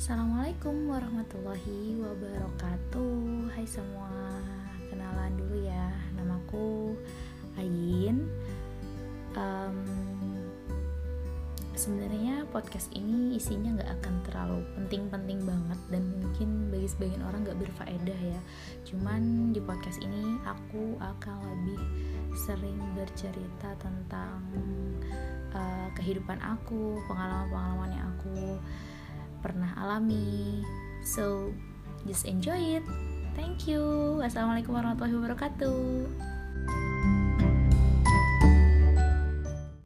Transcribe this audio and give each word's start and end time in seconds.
Assalamualaikum 0.00 0.88
warahmatullahi 0.88 2.00
wabarakatuh. 2.00 3.52
Hai 3.52 3.68
semua 3.68 4.08
Kenalan 4.88 5.36
dulu 5.36 5.60
ya. 5.60 5.92
Namaku 6.16 6.96
Ayin. 7.60 8.24
Um, 9.36 9.76
Sebenarnya 11.76 12.48
podcast 12.48 12.88
ini 12.96 13.36
isinya 13.36 13.76
gak 13.76 14.00
akan 14.00 14.14
terlalu 14.24 14.64
penting-penting 14.80 15.44
banget 15.44 15.80
Dan 15.92 16.16
mungkin 16.16 16.72
bagi 16.72 16.88
sebagian 16.88 17.20
orang 17.20 17.44
gak 17.44 17.60
berfaedah 17.60 18.20
ya. 18.24 18.40
Cuman 18.88 19.52
di 19.52 19.60
podcast 19.60 20.00
ini 20.00 20.40
aku 20.48 20.96
akan 20.96 21.36
lebih 21.44 21.80
sering 22.48 22.80
bercerita 22.96 23.76
tentang 23.76 24.48
uh, 25.52 25.92
kehidupan 25.92 26.40
aku 26.40 26.96
Pengalaman-pengalaman 27.04 27.92
yang 27.92 28.08
aku 28.16 28.49
pernah 29.40 29.74
alami. 29.76 30.62
So, 31.02 31.52
just 32.06 32.28
enjoy 32.28 32.80
it. 32.80 32.84
Thank 33.34 33.66
you. 33.66 33.82
Wassalamualaikum 34.20 34.76
warahmatullahi 34.76 35.16
wabarakatuh. 35.16 36.29